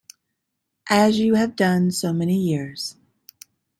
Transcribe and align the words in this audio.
As 0.89 1.19
you 1.19 1.35
have 1.35 1.55
done 1.55 1.91
so 1.91 2.11
many 2.11 2.35
years. 2.35 2.95